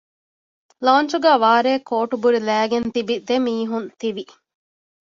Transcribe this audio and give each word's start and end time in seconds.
ލާންޗުގައި 0.85 1.39
ވާރޭ 1.43 1.73
ކޯޓުބުރި 1.89 2.39
ލައިގެން 2.47 2.87
ތިބި 2.93 3.15
ދެމީހުން 3.27 3.89
ތިވި 3.99 4.23